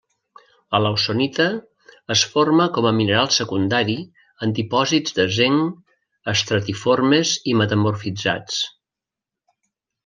[0.75, 1.45] La lawsonita
[2.15, 3.99] es forma com a mineral secundari
[4.47, 8.61] en dipòsits de zinc estratiformes i metamorfitzats.